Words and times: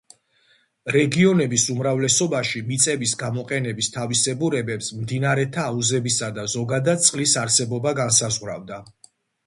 რეგიონების 0.93 1.65
უმრავლესობაში 1.73 2.63
მიწების 2.71 3.13
გამოყენების 3.21 3.91
თავისებურებებს 3.99 4.91
მდინარეთა 5.05 5.69
აუზებისა 5.75 6.35
და, 6.41 6.51
ზოგადად, 6.59 7.09
წყლის 7.09 7.41
არსებობა 7.47 7.99
განსაზღვრავდა. 8.05 8.87